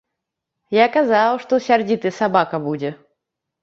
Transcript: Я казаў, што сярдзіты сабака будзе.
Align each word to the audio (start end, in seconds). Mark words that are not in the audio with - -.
Я 0.77 0.85
казаў, 0.95 1.31
што 1.45 1.53
сярдзіты 1.69 2.17
сабака 2.19 2.65
будзе. 2.69 2.97